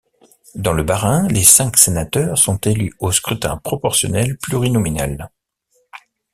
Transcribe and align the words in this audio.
Dans 0.55 0.73
le 0.73 0.81
Bas-Rhin, 0.81 1.27
les 1.27 1.43
cinq 1.43 1.77
sénateurs 1.77 2.35
sont 2.35 2.57
élus 2.61 2.91
au 2.97 3.11
scrutin 3.11 3.57
proportionnel 3.57 4.35
plurinominal. 4.39 5.29